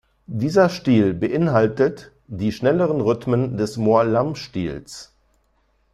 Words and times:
Dieser 0.25 0.67
Stil 0.69 1.13
beinhaltet 1.13 2.11
die 2.25 2.51
schnelleren 2.51 3.01
Rhythmen 3.01 3.55
des 3.57 3.77
"Mor 3.77 4.03
Lam"-Stils. 4.03 5.11